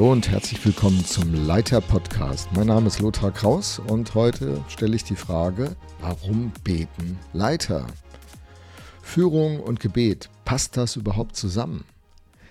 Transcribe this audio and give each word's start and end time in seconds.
Hallo 0.00 0.12
und 0.12 0.30
herzlich 0.30 0.64
willkommen 0.64 1.04
zum 1.04 1.46
Leiter 1.46 1.82
Podcast. 1.82 2.48
Mein 2.54 2.68
Name 2.68 2.86
ist 2.86 3.00
Lothar 3.00 3.30
Kraus 3.30 3.78
und 3.78 4.14
heute 4.14 4.64
stelle 4.68 4.96
ich 4.96 5.04
die 5.04 5.14
Frage, 5.14 5.76
warum 6.00 6.52
beten 6.64 7.18
Leiter? 7.34 7.86
Führung 9.02 9.60
und 9.60 9.78
Gebet, 9.78 10.30
passt 10.46 10.78
das 10.78 10.96
überhaupt 10.96 11.36
zusammen? 11.36 11.84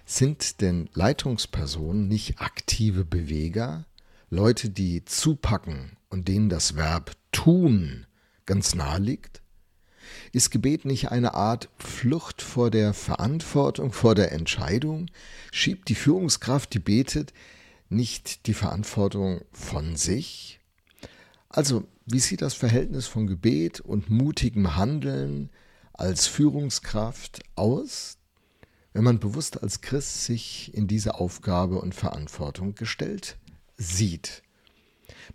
Sind 0.06 0.62
denn 0.62 0.90
Leitungspersonen 0.94 2.08
nicht 2.08 2.40
aktive 2.40 3.04
Beweger, 3.04 3.86
Leute, 4.32 4.70
die 4.70 5.04
zupacken 5.06 5.98
und 6.10 6.28
denen 6.28 6.50
das 6.50 6.76
Verb 6.76 7.14
tun 7.32 8.06
ganz 8.46 8.76
nahe 8.76 9.00
liegt? 9.00 9.42
Ist 10.34 10.52
Gebet 10.52 10.86
nicht 10.86 11.10
eine 11.10 11.34
Art 11.34 11.70
Flucht 11.78 12.44
vor 12.44 12.70
der 12.70 12.94
Verantwortung, 12.94 13.92
vor 13.92 14.14
der 14.14 14.32
Entscheidung? 14.32 15.08
Schiebt 15.52 15.90
die 15.90 15.96
Führungskraft, 15.96 16.74
die 16.76 16.80
betet, 16.80 17.34
nicht 17.90 18.46
die 18.46 18.54
Verantwortung 18.54 19.42
von 19.52 19.96
sich? 19.96 20.60
Also, 21.50 21.88
wie 22.06 22.20
sieht 22.20 22.44
das 22.44 22.54
Verhältnis 22.54 23.08
von 23.08 23.26
Gebet 23.26 23.80
und 23.80 24.12
mutigem 24.12 24.76
Handeln 24.76 25.50
als 25.94 26.28
Führungskraft 26.28 27.40
aus, 27.56 28.18
wenn 28.94 29.04
man 29.04 29.20
bewusst 29.20 29.64
als 29.64 29.82
Christ 29.82 30.26
sich 30.26 30.72
in 30.76 30.88
diese 30.88 31.16
Aufgabe 31.16 31.80
und 31.80 31.96
Verantwortung 31.96 32.76
gestellt 32.76 33.38
sieht? 33.80 34.44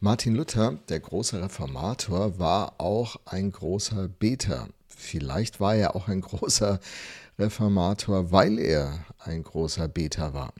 Martin 0.00 0.34
Luther, 0.34 0.78
der 0.90 1.00
große 1.00 1.40
Reformator, 1.40 2.38
war 2.38 2.78
auch 2.78 3.16
ein 3.24 3.50
großer 3.50 4.08
Beter. 4.08 4.68
Vielleicht 4.86 5.60
war 5.60 5.74
er 5.74 5.96
auch 5.96 6.08
ein 6.08 6.20
großer 6.20 6.78
Reformator, 7.38 8.30
weil 8.30 8.58
er 8.58 9.04
ein 9.18 9.42
großer 9.42 9.88
Beter 9.88 10.34
war. 10.34 10.52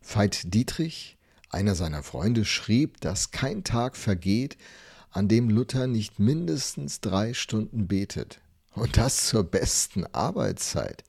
Veit 0.00 0.54
Dietrich, 0.54 1.18
einer 1.50 1.74
seiner 1.74 2.04
Freunde, 2.04 2.44
schrieb, 2.44 3.00
dass 3.00 3.32
kein 3.32 3.64
Tag 3.64 3.96
vergeht, 3.96 4.56
an 5.10 5.26
dem 5.26 5.50
Luther 5.50 5.88
nicht 5.88 6.20
mindestens 6.20 7.00
drei 7.00 7.34
Stunden 7.34 7.88
betet. 7.88 8.40
Und 8.74 8.96
das 8.96 9.26
zur 9.26 9.42
besten 9.42 10.06
Arbeitszeit. 10.06 11.02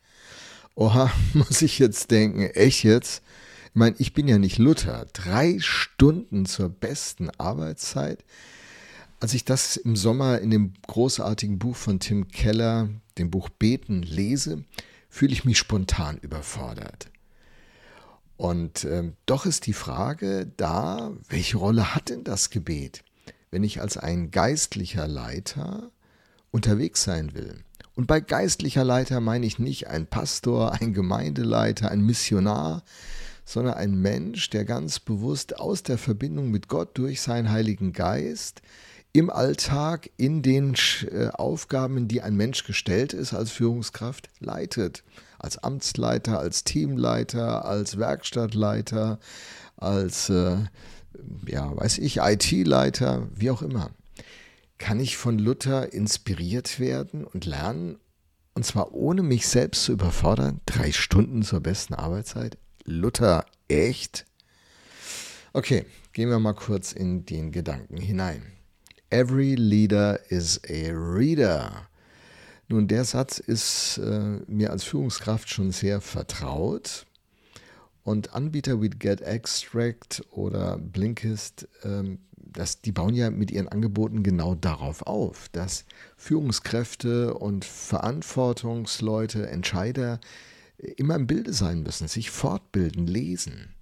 Oha, 0.74 1.12
muss 1.34 1.62
ich 1.62 1.78
jetzt 1.78 2.10
denken, 2.10 2.48
echt 2.48 2.84
jetzt? 2.84 3.22
Ich 3.70 3.76
meine, 3.76 3.96
ich 4.00 4.14
bin 4.14 4.28
ja 4.28 4.40
nicht 4.40 4.58
Luther. 4.58 5.06
Drei 5.14 5.58
Stunden 5.60 6.48
zur 6.48 6.70
besten 6.70 7.30
Arbeitszeit? 7.38 8.26
Als 9.20 9.36
ich 9.36 9.46
das 9.46 9.78
im 9.78 9.96
Sommer 9.96 10.40
in 10.40 10.50
dem 10.50 10.74
großartigen 10.88 11.60
Buch 11.60 11.76
von 11.76 12.00
Tim 12.00 12.30
Keller, 12.30 12.90
dem 13.20 13.30
Buch 13.30 13.50
Beten, 13.50 14.02
lese, 14.02 14.64
fühle 15.10 15.34
ich 15.34 15.46
mich 15.46 15.60
spontan 15.60 16.18
überfordert. 16.18 17.12
Und 18.38 18.86
äh, 18.86 19.12
doch 19.26 19.46
ist 19.46 19.68
die 19.68 19.74
Frage 19.74 20.52
da, 20.58 21.12
welche 21.28 21.58
Rolle 21.58 21.94
hat 21.94 22.10
denn 22.10 22.24
das 22.24 22.50
Gebet, 22.50 23.04
wenn 23.52 23.64
ich 23.64 23.82
als 23.82 23.98
ein 23.98 24.32
geistlicher 24.32 25.08
Leiter 25.08 25.92
unterwegs 26.50 27.04
sein 27.04 27.36
will? 27.36 27.64
Und 27.96 28.08
bei 28.08 28.22
geistlicher 28.22 28.86
Leiter 28.86 29.20
meine 29.20 29.46
ich 29.46 29.60
nicht 29.60 29.88
ein 29.88 30.08
Pastor, 30.08 30.72
ein 30.82 30.94
Gemeindeleiter, 30.94 31.92
ein 31.92 32.02
Missionar, 32.02 32.84
sondern 33.50 33.74
ein 33.74 33.96
Mensch, 33.96 34.52
der 34.52 34.64
ganz 34.64 35.00
bewusst 35.00 35.58
aus 35.58 35.82
der 35.82 35.98
Verbindung 35.98 36.52
mit 36.52 36.68
Gott 36.68 36.96
durch 37.00 37.20
seinen 37.20 37.50
Heiligen 37.50 37.94
Geist 37.94 38.62
im 39.12 39.32
Alltag, 39.32 40.12
in 40.18 40.44
den 40.44 40.76
äh, 41.12 41.30
Aufgaben, 41.34 42.08
die 42.08 42.22
ein 42.22 42.36
Mensch 42.36 42.64
gestellt 42.64 43.12
ist 43.12 43.34
als 43.34 43.50
Führungskraft, 43.50 44.30
leitet. 44.40 45.04
Als 45.40 45.58
Amtsleiter, 45.58 46.38
als 46.38 46.64
Teamleiter, 46.64 47.66
als 47.66 47.98
Werkstattleiter, 47.98 49.18
als, 49.78 50.30
äh, 50.30 50.58
ja, 51.48 51.76
weiß 51.76 51.98
ich, 51.98 52.18
IT-Leiter, 52.18 53.30
wie 53.34 53.50
auch 53.50 53.64
immer. 53.64 53.90
Kann 54.78 55.00
ich 55.00 55.18
von 55.18 55.40
Luther 55.40 55.92
inspiriert 55.92 56.80
werden 56.80 57.24
und 57.24 57.46
lernen? 57.46 57.98
Und 58.54 58.64
zwar 58.64 58.94
ohne 58.94 59.24
mich 59.24 59.48
selbst 59.48 59.86
zu 59.86 59.94
überfordern? 59.94 60.62
Drei 60.68 60.92
Stunden 60.92 61.42
zur 61.42 61.62
besten 61.62 61.96
Arbeitszeit? 61.96 62.60
Luther 62.90 63.46
echt? 63.68 64.26
Okay, 65.54 65.86
gehen 66.12 66.30
wir 66.30 66.40
mal 66.40 66.54
kurz 66.54 66.92
in 66.92 67.24
den 67.24 67.52
Gedanken 67.52 67.98
hinein. 67.98 68.42
Every 69.12 69.54
leader 69.56 70.20
is 70.32 70.60
a 70.68 70.92
reader. 70.92 71.88
Nun, 72.68 72.88
der 72.88 73.04
Satz 73.06 73.38
ist 73.38 74.00
äh, 74.00 74.40
mir 74.48 74.72
als 74.72 74.84
Führungskraft 74.84 75.50
schon 75.50 75.72
sehr 75.72 76.02
vertraut. 76.02 77.06
Und 78.04 78.34
Anbieter 78.34 78.82
wie 78.82 78.90
Get 78.90 79.22
Extract 79.22 80.24
oder 80.32 80.78
Blinkist, 80.80 81.68
ähm, 81.84 82.18
das, 82.38 82.82
die 82.82 82.92
bauen 82.92 83.14
ja 83.14 83.30
mit 83.30 83.52
ihren 83.52 83.68
Angeboten 83.68 84.24
genau 84.24 84.56
darauf 84.56 85.04
auf, 85.04 85.50
dass 85.50 85.86
Führungskräfte 86.18 87.36
und 87.36 87.66
Verantwortungsleute, 87.66 89.48
Entscheider 89.48 90.20
immer 90.98 91.16
im 91.16 91.28
Bilde 91.28 91.54
sein 91.54 91.84
müssen, 91.84 92.08
sich 92.08 92.32
fortbilden, 92.32 93.08
lesen. 93.08 93.74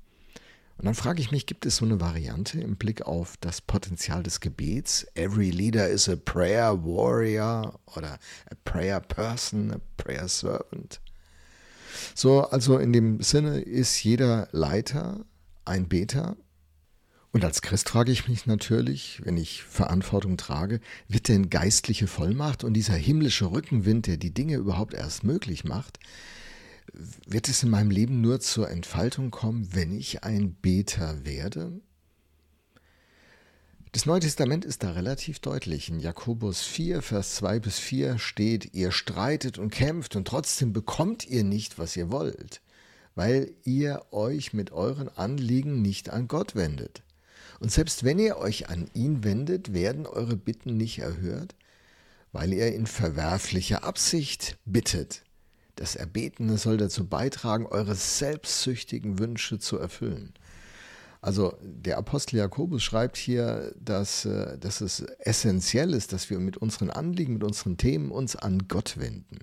Und 0.78 0.85
dann 0.85 0.94
frage 0.94 1.22
ich 1.22 1.31
mich, 1.31 1.47
gibt 1.47 1.66
es 1.66 1.78
so 1.78 1.85
eine 1.85 2.00
Variante 2.00 2.62
im 2.62 2.75
Blick 2.75 3.02
auf 3.02 3.35
das 3.41 3.62
Potenzial 3.62 4.22
des 4.22 4.41
Gebets? 4.41 5.08
Every 5.16 5.50
leader 5.50 5.90
is 5.90 6.08
a 6.08 6.16
prayer 6.16 6.78
warrior 6.85 7.80
oder 7.96 8.19
a 8.50 8.56
prayer 8.63 9.00
person, 9.00 9.72
a 9.72 9.80
prayer 9.97 10.28
servant. 10.28 11.02
So, 12.13 12.41
also 12.41 12.78
in 12.78 12.94
dem 12.94 13.22
Sinne 13.22 13.59
ist 13.59 14.03
jeder 14.03 14.50
Leiter 14.52 15.25
ein 15.66 15.88
Beter. 15.88 16.38
Und 17.31 17.44
als 17.44 17.64
Christ 17.64 17.90
frage 17.90 18.12
ich 18.12 18.28
mich 18.28 18.46
natürlich, 18.46 19.22
wenn 19.24 19.38
ich 19.38 19.64
Verantwortung 19.64 20.38
trage, 20.38 20.79
wird 21.08 21.28
denn 21.28 21.50
geistliche 21.50 22.08
Vollmacht 22.08 22.64
und 22.64 22.74
dieser 22.74 22.96
himmlische 22.96 23.52
Rückenwind, 23.52 24.06
der 24.06 24.18
die 24.18 24.34
Dinge 24.34 24.56
überhaupt 24.56 24.94
erst 24.94 25.24
möglich 25.24 25.64
macht, 25.64 26.00
wird 27.25 27.47
es 27.50 27.63
in 27.63 27.69
meinem 27.69 27.91
Leben 27.91 28.22
nur 28.22 28.40
zur 28.40 28.69
Entfaltung 28.69 29.31
kommen, 29.31 29.69
wenn 29.74 29.91
ich 29.97 30.24
ein 30.24 30.53
Beter 30.53 31.25
werde? 31.25 31.81
Das 33.94 34.06
Neue 34.06 34.19
Testament 34.19 34.66
ist 34.66 34.84
da 34.84 34.91
relativ 34.91 35.40
deutlich. 35.40 35.90
In 35.90 36.00
Jakobus 36.00 36.62
4, 36.62 37.02
Vers 37.02 37.35
2 37.35 37.59
bis 37.59 37.80
4 37.80 38.19
steht, 38.19 38.74
ihr 38.74 38.91
streitet 38.91 39.58
und 39.58 39.72
kämpft 39.72 40.16
und 40.16 40.28
trotzdem 40.28 40.74
bekommt 40.74 41.25
ihr 41.25 41.44
nicht, 41.44 41.80
was 41.80 41.96
ihr 41.96 42.12
wollt, 42.12 42.62
weil 43.16 43.53
ihr 43.64 44.06
euch 44.12 44.53
mit 44.53 44.72
euren 44.72 45.09
Anliegen 45.09 45.81
nicht 45.81 46.09
an 46.09 46.28
Gott 46.28 46.56
wendet. 46.56 47.02
Und 47.59 47.72
selbst 47.72 48.03
wenn 48.03 48.19
ihr 48.19 48.38
euch 48.38 48.69
an 48.69 48.90
ihn 48.94 49.24
wendet, 49.24 49.74
werden 49.74 50.06
eure 50.06 50.35
Bitten 50.35 50.78
nicht 50.78 51.00
erhört, 51.00 51.56
weil 52.31 52.53
ihr 52.53 52.74
in 52.75 52.85
verwerflicher 52.85 53.84
Absicht 53.84 54.58
bittet. 54.66 55.24
Das 55.78 55.96
Erbetene 55.96 56.58
soll 56.58 56.78
dazu 56.78 57.08
beitragen, 57.08 57.66
eure 57.66 57.96
selbstsüchtigen 57.96 59.20
Wünsche 59.20 59.60
zu 59.60 59.78
erfüllen. 59.78 60.34
Also 61.22 61.58
der 61.62 61.98
Apostel 61.98 62.38
Jakobus 62.38 62.84
schreibt 62.84 63.18
hier, 63.18 63.74
dass, 63.80 64.26
äh, 64.26 64.58
dass 64.58 64.82
es 64.82 65.02
essentiell 65.20 65.94
ist, 65.94 66.14
dass 66.14 66.30
wir 66.30 66.40
mit 66.40 66.58
unseren 66.58 66.90
Anliegen, 66.90 67.34
mit 67.34 67.44
unseren 67.44 67.78
Themen 67.78 68.12
uns 68.12 68.36
an 68.36 68.68
Gott 68.68 68.98
wenden. 68.98 69.40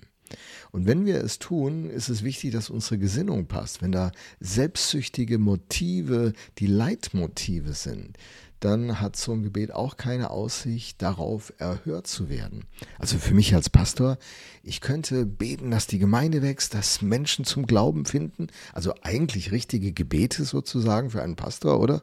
Und 0.71 0.85
wenn 0.85 1.05
wir 1.05 1.23
es 1.23 1.39
tun, 1.39 1.89
ist 1.89 2.09
es 2.09 2.23
wichtig, 2.23 2.51
dass 2.51 2.69
unsere 2.69 2.97
Gesinnung 2.97 3.47
passt. 3.47 3.81
Wenn 3.81 3.91
da 3.91 4.11
selbstsüchtige 4.39 5.37
Motive 5.37 6.33
die 6.57 6.67
Leitmotive 6.67 7.73
sind, 7.73 8.17
dann 8.59 8.99
hat 9.01 9.15
so 9.15 9.33
ein 9.33 9.43
Gebet 9.43 9.71
auch 9.71 9.97
keine 9.97 10.29
Aussicht 10.29 11.01
darauf, 11.01 11.53
erhört 11.57 12.07
zu 12.07 12.29
werden. 12.29 12.65
Also 12.99 13.17
für 13.17 13.33
mich 13.33 13.53
als 13.53 13.69
Pastor, 13.69 14.17
ich 14.63 14.81
könnte 14.81 15.25
beten, 15.25 15.71
dass 15.71 15.87
die 15.87 15.99
Gemeinde 15.99 16.41
wächst, 16.41 16.73
dass 16.73 17.01
Menschen 17.01 17.45
zum 17.45 17.67
Glauben 17.67 18.05
finden. 18.05 18.47
Also 18.73 18.93
eigentlich 19.01 19.51
richtige 19.51 19.91
Gebete 19.91 20.45
sozusagen 20.45 21.09
für 21.09 21.21
einen 21.21 21.35
Pastor, 21.35 21.79
oder? 21.79 22.01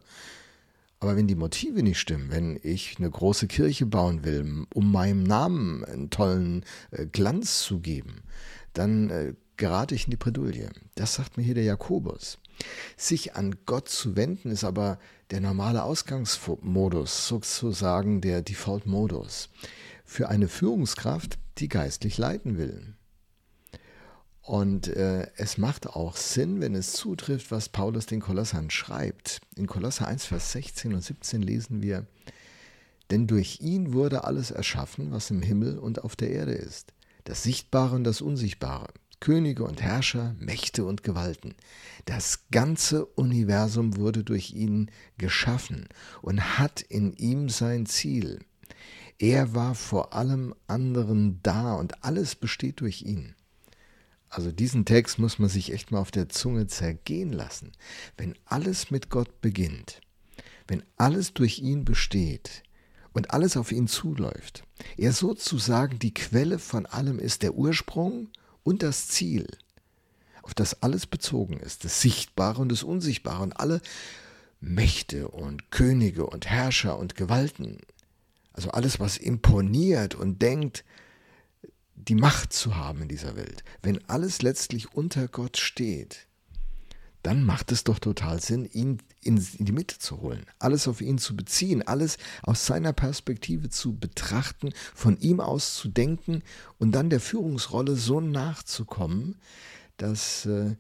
Aber 1.00 1.16
wenn 1.16 1.26
die 1.26 1.34
Motive 1.34 1.82
nicht 1.82 1.99
stimmen, 1.99 2.31
wenn 2.31 2.60
ich 2.62 2.94
eine 2.99 3.10
große 3.10 3.49
Kirche 3.49 3.87
bauen 3.87 4.25
will, 4.25 4.66
um 4.72 4.93
meinem 4.93 5.25
Namen 5.25 5.84
einen 5.84 6.10
tollen 6.10 6.64
äh, 6.93 7.06
Glanz 7.06 7.62
zu 7.62 7.81
geben, 7.81 8.22
dann 8.72 9.10
äh, 9.10 9.34
gerate 9.62 9.94
ich 9.94 10.06
in 10.06 10.11
die 10.11 10.17
Bredouille. 10.17 10.70
Das 10.97 11.14
sagt 11.14 11.37
mir 11.37 11.44
hier 11.44 11.55
der 11.55 11.62
Jakobus. 11.62 12.38
Sich 12.97 13.37
an 13.37 13.55
Gott 13.64 13.88
zu 13.88 14.17
wenden 14.17 14.50
ist 14.50 14.64
aber 14.64 14.99
der 15.31 15.41
normale 15.41 15.85
Ausgangsmodus, 15.85 17.29
sozusagen 17.29 18.20
der 18.20 18.43
Default-Modus 18.43 19.50
für 20.05 20.29
eine 20.29 20.49
Führungskraft, 20.49 21.38
die 21.59 21.69
geistlich 21.69 22.19
leiten 22.19 22.59
will. 22.59 22.97
Und 24.41 24.88
äh, 24.88 25.29
es 25.37 25.59
macht 25.59 25.87
auch 25.87 26.17
Sinn, 26.17 26.61
wenn 26.61 26.75
es 26.75 26.94
zutrifft, 26.94 27.53
was 27.53 27.69
Paulus 27.69 28.06
den 28.06 28.19
Kolossern 28.19 28.69
schreibt. 28.69 29.43
In 29.55 29.69
Kolosser 29.69 30.09
1, 30.09 30.25
Vers 30.25 30.50
16 30.50 30.93
und 30.93 31.05
17 31.05 31.41
lesen 31.41 31.82
wir, 31.82 32.09
denn 33.12 33.29
durch 33.29 33.61
ihn 33.61 33.93
wurde 33.93 34.25
alles 34.25 34.50
erschaffen, 34.50 35.12
was 35.12 35.31
im 35.31 35.41
Himmel 35.41 35.79
und 35.79 36.03
auf 36.03 36.17
der 36.17 36.31
Erde 36.31 36.55
ist, 36.55 36.93
das 37.23 37.44
Sichtbare 37.44 37.94
und 37.94 38.03
das 38.03 38.20
Unsichtbare, 38.20 38.88
Könige 39.22 39.62
und 39.62 39.80
Herrscher, 39.80 40.34
Mächte 40.40 40.84
und 40.84 41.04
Gewalten. 41.04 41.54
Das 42.06 42.48
ganze 42.50 43.06
Universum 43.06 43.96
wurde 43.96 44.24
durch 44.24 44.52
ihn 44.52 44.90
geschaffen 45.16 45.88
und 46.22 46.58
hat 46.58 46.80
in 46.80 47.12
ihm 47.12 47.48
sein 47.48 47.86
Ziel. 47.86 48.40
Er 49.20 49.54
war 49.54 49.76
vor 49.76 50.12
allem 50.12 50.56
anderen 50.66 51.38
da 51.44 51.74
und 51.74 52.02
alles 52.02 52.34
besteht 52.34 52.80
durch 52.80 53.02
ihn. 53.02 53.36
Also 54.28 54.50
diesen 54.50 54.86
Text 54.86 55.20
muss 55.20 55.38
man 55.38 55.48
sich 55.48 55.72
echt 55.72 55.92
mal 55.92 56.00
auf 56.00 56.10
der 56.10 56.28
Zunge 56.28 56.66
zergehen 56.66 57.32
lassen. 57.32 57.70
Wenn 58.16 58.34
alles 58.46 58.90
mit 58.90 59.08
Gott 59.08 59.40
beginnt, 59.40 60.00
wenn 60.66 60.82
alles 60.96 61.32
durch 61.32 61.60
ihn 61.60 61.84
besteht 61.84 62.64
und 63.12 63.30
alles 63.30 63.56
auf 63.56 63.70
ihn 63.70 63.86
zuläuft, 63.86 64.64
er 64.96 65.12
sozusagen 65.12 66.00
die 66.00 66.12
Quelle 66.12 66.58
von 66.58 66.86
allem 66.86 67.20
ist, 67.20 67.44
der 67.44 67.54
Ursprung 67.54 68.28
und 68.62 68.82
das 68.82 69.09
Ziel, 69.09 69.47
auf 70.43 70.55
das 70.55 70.82
alles 70.82 71.06
bezogen 71.06 71.59
ist, 71.59 71.85
das 71.85 72.00
Sichtbare 72.00 72.61
und 72.61 72.70
das 72.70 72.82
Unsichtbare 72.82 73.43
und 73.43 73.53
alle 73.53 73.81
Mächte 74.61 75.29
und 75.29 75.70
Könige 75.70 76.26
und 76.26 76.47
Herrscher 76.47 76.99
und 76.99 77.14
Gewalten, 77.17 77.79
also 78.53 78.70
alles, 78.70 79.00
was 79.00 79.17
imponiert 79.17 80.14
und 80.14 80.43
denkt, 80.43 80.85
die 81.94 82.14
Macht 82.14 82.53
zu 82.53 82.76
haben 82.76 83.03
in 83.03 83.09
dieser 83.09 83.37
Welt, 83.37 83.64
wenn 83.82 84.09
alles 84.09 84.43
letztlich 84.43 84.93
unter 84.93 85.29
Gott 85.29 85.56
steht, 85.56 86.26
dann 87.22 87.44
macht 87.44 87.70
es 87.70 87.84
doch 87.84 87.98
total 87.98 88.40
Sinn, 88.40 88.64
ihn 88.64 88.98
in, 89.22 89.46
die 89.58 89.72
Mitte 89.72 89.98
zu 89.98 90.20
holen, 90.20 90.44
alles 90.58 90.88
auf 90.88 91.00
ihn 91.00 91.19
zu 91.19 91.36
beziehen, 91.36 91.82
alles 91.82 92.19
aus 92.42 92.66
seiner 92.66 92.92
Perspektive 92.92 93.69
zu 93.69 93.96
betrachten, 93.96 94.72
von 94.94 95.19
ihm 95.20 95.40
aus 95.40 95.76
zu 95.76 95.88
denken 95.88 96.42
und 96.78 96.92
dann 96.92 97.10
der 97.10 97.20
Führungsrolle 97.20 97.94
so 97.94 98.20
nachzukommen, 98.20 99.36
dass 99.96 100.46
äh, 100.46 100.74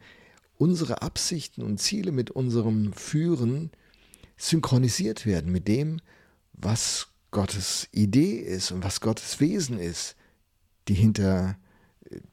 unsere 0.56 1.02
Absichten 1.02 1.62
und 1.62 1.78
Ziele 1.78 2.10
mit 2.10 2.30
unserem 2.30 2.92
Führen 2.92 3.70
synchronisiert 4.36 5.26
werden 5.26 5.52
mit 5.52 5.68
dem, 5.68 6.00
was 6.52 7.08
Gottes 7.30 7.88
Idee 7.92 8.36
ist 8.36 8.72
und 8.72 8.82
was 8.82 9.00
Gottes 9.00 9.40
Wesen 9.40 9.78
ist, 9.78 10.16
die 10.88 10.94
hinter 10.94 11.56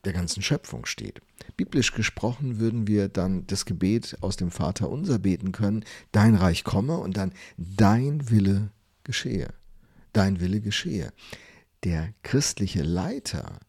der 0.04 0.14
ganzen 0.14 0.42
Schöpfung 0.42 0.86
steht. 0.86 1.22
Biblisch 1.58 1.94
gesprochen 1.94 2.60
würden 2.60 2.88
wir 2.88 3.10
dann 3.10 3.46
das 3.48 3.66
Gebet 3.66 4.18
aus 4.22 4.38
dem 4.38 4.52
Vater 4.52 4.90
unser 4.90 5.20
beten 5.20 5.52
können, 5.52 5.84
dein 6.12 6.36
Reich 6.36 6.64
komme 6.64 6.98
und 6.98 7.18
dann 7.18 7.34
dein 7.58 8.30
Wille 8.30 8.72
geschehe. 9.04 9.54
Dein 10.14 10.40
Wille 10.40 10.62
geschehe. 10.62 11.12
Der 11.84 12.14
christliche 12.24 12.84
Leiter, 12.84 13.60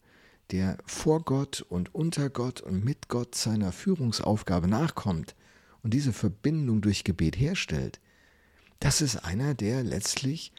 der 0.51 0.77
vor 0.85 1.23
Gott 1.23 1.61
und 1.61 1.93
unter 1.95 2.29
Gott 2.29 2.61
und 2.61 2.83
mit 2.83 3.07
Gott 3.07 3.35
seiner 3.35 3.71
Führungsaufgabe 3.71 4.67
nachkommt 4.67 5.35
und 5.81 5.93
diese 5.93 6.13
Verbindung 6.13 6.81
durch 6.81 7.03
Gebet 7.03 7.39
herstellt, 7.39 7.99
das 8.79 9.01
ist 9.01 9.17
einer, 9.17 9.53
der 9.53 9.83
letztlich 9.83 10.51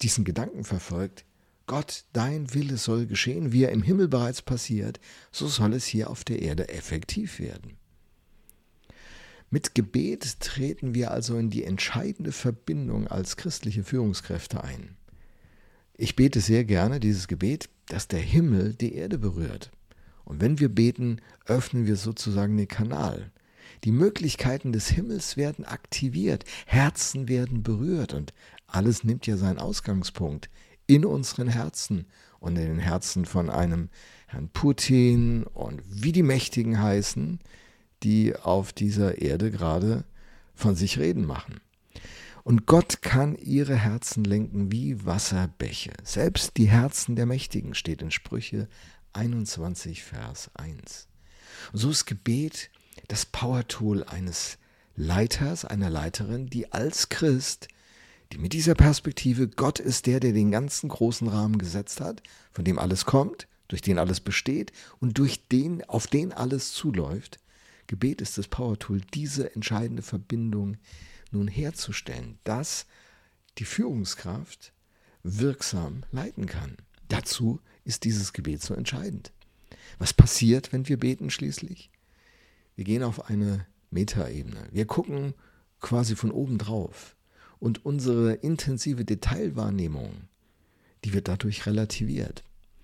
diesen 0.00 0.24
Gedanken 0.24 0.64
verfolgt, 0.64 1.24
Gott, 1.66 2.04
dein 2.12 2.52
Wille 2.54 2.76
soll 2.76 3.06
geschehen, 3.06 3.52
wie 3.52 3.64
er 3.64 3.72
im 3.72 3.82
Himmel 3.82 4.08
bereits 4.08 4.42
passiert, 4.42 5.00
so 5.30 5.46
soll 5.46 5.74
es 5.74 5.84
hier 5.84 6.10
auf 6.10 6.24
der 6.24 6.42
Erde 6.42 6.68
effektiv 6.68 7.38
werden. 7.38 7.76
Mit 9.50 9.74
Gebet 9.74 10.40
treten 10.40 10.94
wir 10.94 11.10
also 11.10 11.36
in 11.36 11.50
die 11.50 11.64
entscheidende 11.64 12.32
Verbindung 12.32 13.06
als 13.06 13.36
christliche 13.36 13.84
Führungskräfte 13.84 14.64
ein. 14.64 14.96
Ich 15.94 16.16
bete 16.16 16.40
sehr 16.40 16.64
gerne 16.64 17.00
dieses 17.00 17.28
Gebet, 17.28 17.68
dass 17.86 18.08
der 18.08 18.20
Himmel 18.20 18.74
die 18.74 18.94
Erde 18.94 19.18
berührt. 19.18 19.70
Und 20.24 20.40
wenn 20.40 20.58
wir 20.58 20.68
beten, 20.68 21.20
öffnen 21.46 21.86
wir 21.86 21.96
sozusagen 21.96 22.56
den 22.56 22.68
Kanal. 22.68 23.30
Die 23.84 23.92
Möglichkeiten 23.92 24.72
des 24.72 24.88
Himmels 24.88 25.36
werden 25.36 25.64
aktiviert, 25.64 26.44
Herzen 26.66 27.28
werden 27.28 27.62
berührt 27.62 28.14
und 28.14 28.32
alles 28.66 29.04
nimmt 29.04 29.26
ja 29.26 29.36
seinen 29.36 29.58
Ausgangspunkt 29.58 30.48
in 30.94 31.04
unseren 31.04 31.48
Herzen 31.48 32.06
und 32.38 32.56
in 32.56 32.66
den 32.66 32.78
Herzen 32.78 33.24
von 33.24 33.48
einem 33.48 33.88
Herrn 34.26 34.48
Putin 34.48 35.44
und 35.44 35.82
wie 35.86 36.12
die 36.12 36.22
Mächtigen 36.22 36.80
heißen, 36.80 37.38
die 38.02 38.36
auf 38.36 38.72
dieser 38.72 39.22
Erde 39.22 39.50
gerade 39.50 40.04
von 40.54 40.74
sich 40.74 40.98
reden 40.98 41.24
machen. 41.24 41.60
Und 42.44 42.66
Gott 42.66 43.02
kann 43.02 43.36
ihre 43.36 43.76
Herzen 43.76 44.24
lenken 44.24 44.72
wie 44.72 45.06
Wasserbäche. 45.06 45.92
Selbst 46.02 46.56
die 46.56 46.68
Herzen 46.68 47.14
der 47.14 47.26
Mächtigen 47.26 47.74
steht 47.74 48.02
in 48.02 48.10
Sprüche 48.10 48.68
21, 49.12 50.02
Vers 50.02 50.50
1. 50.54 51.06
Und 51.72 51.78
so 51.78 51.90
ist 51.90 52.06
Gebet 52.06 52.70
das 53.08 53.26
Power-Tool 53.26 54.04
eines 54.04 54.58
Leiters, 54.96 55.64
einer 55.64 55.88
Leiterin, 55.88 56.48
die 56.48 56.72
als 56.72 57.08
Christ 57.08 57.68
mit 58.38 58.52
dieser 58.52 58.74
Perspektive, 58.74 59.48
Gott 59.48 59.78
ist 59.78 60.06
der, 60.06 60.20
der 60.20 60.32
den 60.32 60.50
ganzen 60.50 60.88
großen 60.88 61.28
Rahmen 61.28 61.58
gesetzt 61.58 62.00
hat, 62.00 62.22
von 62.52 62.64
dem 62.64 62.78
alles 62.78 63.04
kommt, 63.04 63.46
durch 63.68 63.82
den 63.82 63.98
alles 63.98 64.20
besteht 64.20 64.72
und 65.00 65.18
durch 65.18 65.48
den, 65.48 65.84
auf 65.88 66.06
den 66.06 66.32
alles 66.32 66.72
zuläuft. 66.72 67.38
Gebet 67.86 68.20
ist 68.20 68.38
das 68.38 68.48
Power-Tool, 68.48 69.00
diese 69.14 69.54
entscheidende 69.54 70.02
Verbindung 70.02 70.76
nun 71.30 71.48
herzustellen, 71.48 72.38
dass 72.44 72.86
die 73.58 73.64
Führungskraft 73.64 74.72
wirksam 75.22 76.04
leiten 76.10 76.46
kann. 76.46 76.76
Dazu 77.08 77.60
ist 77.84 78.04
dieses 78.04 78.32
Gebet 78.32 78.62
so 78.62 78.74
entscheidend. 78.74 79.32
Was 79.98 80.12
passiert, 80.12 80.72
wenn 80.72 80.88
wir 80.88 80.98
beten 80.98 81.30
schließlich? 81.30 81.90
Wir 82.76 82.84
gehen 82.84 83.02
auf 83.02 83.28
eine 83.28 83.66
Metaebene. 83.90 84.68
Wir 84.70 84.86
gucken 84.86 85.34
quasi 85.80 86.16
von 86.16 86.30
oben 86.30 86.58
drauf. 86.58 87.16
Und 87.62 87.86
unsere 87.86 88.32
intensive 88.32 89.04
Detailwahrnehmung, 89.04 90.10
die 91.04 91.12
wird 91.12 91.28
dadurch 91.28 91.64
relativiert. 91.64 92.42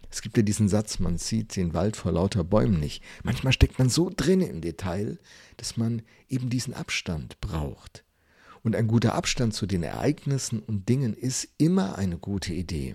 Es 0.09 0.23
gibt 0.23 0.37
ja 0.37 0.45
diesen 0.45 0.69
Satz, 0.69 1.01
man 1.01 1.19
sieht 1.19 1.57
den 1.57 1.75
Wald 1.75 1.97
vor 1.97 2.13
lauter 2.13 2.45
Bäumen 2.45 2.79
nicht. 2.79 3.03
Manchmal 3.25 3.53
steckt 3.53 3.81
man 3.81 3.89
so 3.89 4.09
drin 4.15 4.41
im 4.41 4.61
Detail, 4.61 5.19
dass 5.57 5.79
man 5.79 6.03
eben 6.29 6.49
diesen 6.49 6.75
Abstand 6.75 7.41
braucht. 7.41 8.05
Und 8.63 8.77
ein 8.77 8.87
guter 8.87 9.17
Abstand 9.17 9.53
zu 9.53 9.67
den 9.67 9.83
Ereignissen 9.83 10.61
und 10.61 10.89
Dingen 10.89 11.13
ist 11.13 11.49
immer 11.59 11.99
eine 11.99 12.17
gute 12.17 12.55
Idee, 12.55 12.95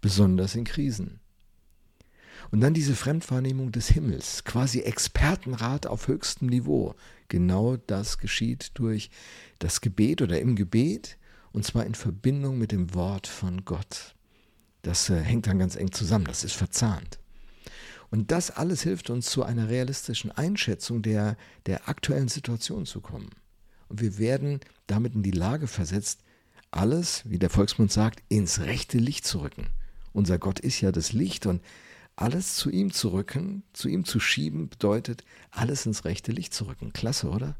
besonders 0.00 0.54
in 0.54 0.64
Krisen. 0.64 1.20
Und 2.50 2.60
dann 2.60 2.74
diese 2.74 2.94
Fremdwahrnehmung 2.94 3.72
des 3.72 3.88
Himmels, 3.88 4.44
quasi 4.44 4.80
Expertenrat 4.80 5.86
auf 5.86 6.08
höchstem 6.08 6.48
Niveau. 6.48 6.94
Genau 7.28 7.76
das 7.76 8.18
geschieht 8.18 8.70
durch 8.74 9.10
das 9.58 9.80
Gebet 9.80 10.22
oder 10.22 10.40
im 10.40 10.56
Gebet 10.56 11.18
und 11.52 11.64
zwar 11.64 11.84
in 11.84 11.94
Verbindung 11.94 12.58
mit 12.58 12.72
dem 12.72 12.94
Wort 12.94 13.26
von 13.26 13.64
Gott. 13.64 14.14
Das 14.82 15.10
äh, 15.10 15.20
hängt 15.20 15.46
dann 15.46 15.58
ganz 15.58 15.76
eng 15.76 15.92
zusammen, 15.92 16.24
das 16.24 16.44
ist 16.44 16.54
verzahnt. 16.54 17.18
Und 18.10 18.30
das 18.30 18.50
alles 18.50 18.82
hilft 18.82 19.10
uns 19.10 19.26
zu 19.30 19.42
einer 19.42 19.68
realistischen 19.68 20.30
Einschätzung 20.30 21.02
der, 21.02 21.36
der 21.66 21.88
aktuellen 21.88 22.28
Situation 22.28 22.86
zu 22.86 23.00
kommen. 23.00 23.28
Und 23.88 24.00
wir 24.00 24.18
werden 24.18 24.60
damit 24.86 25.14
in 25.14 25.22
die 25.22 25.30
Lage 25.30 25.66
versetzt, 25.66 26.20
alles, 26.70 27.22
wie 27.24 27.38
der 27.38 27.50
Volksmund 27.50 27.92
sagt, 27.92 28.22
ins 28.28 28.60
rechte 28.60 28.98
Licht 28.98 29.26
zu 29.26 29.40
rücken. 29.40 29.66
Unser 30.12 30.38
Gott 30.38 30.60
ist 30.60 30.80
ja 30.80 30.92
das 30.92 31.12
Licht 31.12 31.46
und 31.46 31.62
alles 32.18 32.56
zu 32.56 32.68
ihm 32.68 32.92
zu 32.92 33.10
rücken, 33.10 33.62
zu 33.72 33.88
ihm 33.88 34.04
zu 34.04 34.18
schieben, 34.18 34.68
bedeutet, 34.68 35.24
alles 35.52 35.86
ins 35.86 36.04
rechte 36.04 36.32
Licht 36.32 36.52
zu 36.52 36.64
rücken. 36.64 36.92
Klasse, 36.92 37.28
oder? 37.30 37.56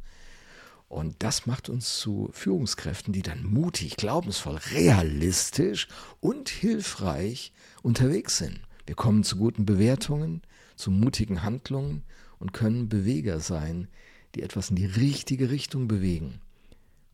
Und 0.88 1.16
das 1.20 1.46
macht 1.46 1.68
uns 1.68 1.98
zu 1.98 2.28
Führungskräften, 2.32 3.12
die 3.12 3.22
dann 3.22 3.44
mutig, 3.44 3.96
glaubensvoll, 3.96 4.56
realistisch 4.72 5.86
und 6.18 6.48
hilfreich 6.48 7.52
unterwegs 7.82 8.38
sind. 8.38 8.60
Wir 8.86 8.96
kommen 8.96 9.22
zu 9.22 9.36
guten 9.36 9.64
Bewertungen, 9.64 10.42
zu 10.74 10.90
mutigen 10.90 11.44
Handlungen 11.44 12.02
und 12.40 12.52
können 12.52 12.88
Beweger 12.88 13.38
sein, 13.38 13.86
die 14.34 14.42
etwas 14.42 14.70
in 14.70 14.76
die 14.76 14.86
richtige 14.86 15.50
Richtung 15.50 15.86
bewegen. 15.86 16.40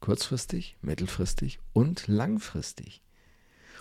Kurzfristig, 0.00 0.78
mittelfristig 0.80 1.58
und 1.74 2.06
langfristig. 2.06 3.02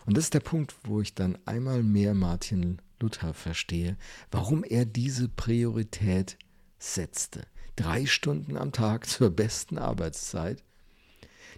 Und 0.05 0.17
das 0.17 0.25
ist 0.25 0.34
der 0.34 0.41
Punkt, 0.41 0.75
wo 0.84 1.00
ich 1.00 1.15
dann 1.15 1.38
einmal 1.46 1.82
mehr 1.82 2.13
Martin 2.13 2.82
Luther 3.00 3.33
verstehe, 3.33 3.97
warum 4.31 4.63
er 4.63 4.85
diese 4.85 5.27
Priorität 5.29 6.38
setzte. 6.79 7.45
Drei 7.75 8.05
Stunden 8.05 8.57
am 8.57 8.71
Tag 8.71 9.05
zur 9.07 9.29
besten 9.29 9.77
Arbeitszeit. 9.77 10.63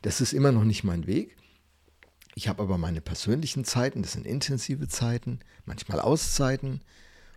Das 0.01 0.21
ist 0.21 0.33
immer 0.33 0.51
noch 0.51 0.63
nicht 0.63 0.83
mein 0.83 1.07
Weg. 1.07 1.35
Ich 2.35 2.47
habe 2.49 2.61
aber 2.63 2.77
meine 2.77 3.01
persönlichen 3.01 3.63
Zeiten, 3.63 4.01
das 4.01 4.11
sind 4.11 4.27
intensive 4.27 4.87
Zeiten, 4.87 5.39
manchmal 5.65 6.01
Auszeiten, 6.01 6.81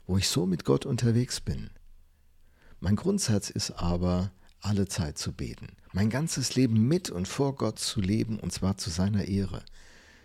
wo 0.07 0.19
ich 0.19 0.28
so 0.28 0.45
mit 0.45 0.64
Gott 0.64 0.87
unterwegs 0.87 1.40
bin. 1.40 1.71
Mein 2.81 2.97
Grundsatz 2.97 3.50
ist 3.50 3.71
aber, 3.73 4.33
alle 4.61 4.88
Zeit 4.88 5.19
zu 5.19 5.33
beten, 5.33 5.69
mein 5.93 6.11
ganzes 6.11 6.57
Leben 6.57 6.88
mit 6.88 7.11
und 7.11 7.28
vor 7.28 7.55
Gott 7.55 7.78
zu 7.78 8.00
leben, 8.00 8.40
und 8.40 8.52
zwar 8.52 8.76
zu 8.76 8.90
seiner 8.90 9.26
Ehre. 9.26 9.64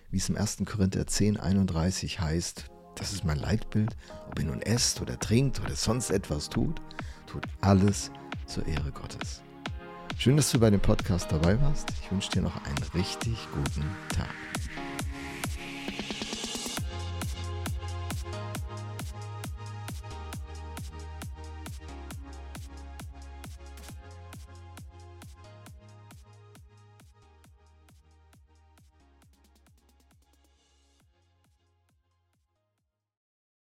Wie 0.10 0.18
es 0.18 0.30
im 0.30 0.38
1. 0.38 0.64
Korinther 0.66 1.06
10, 1.06 1.38
31 1.38 2.20
heißt, 2.20 2.66
Das 2.96 3.14
ist 3.14 3.24
mein 3.24 3.38
Leitbild. 3.38 3.96
Ob 4.30 4.40
ihr 4.40 4.46
nun 4.46 4.62
esst 4.62 5.02
oder 5.02 5.20
trinkt 5.20 5.60
oder 5.62 5.76
sonst 5.76 6.10
etwas 6.10 6.50
tut, 6.50 6.82
tut 7.28 7.44
alles 7.62 8.12
zur 8.46 8.66
Ehre 8.68 8.92
Gottes. 8.92 9.42
Schön, 10.18 10.38
dass 10.38 10.52
du 10.52 10.60
bei 10.60 10.70
dem 10.70 10.80
Podcast 10.80 11.32
dabei 11.32 11.60
warst. 11.62 11.90
Ich 12.02 12.12
wünsche 12.12 12.32
dir 12.32 12.42
noch 12.42 12.56
einen 12.66 12.84
richtig 12.94 13.38
guten 13.54 13.86
Tag. 14.16 14.30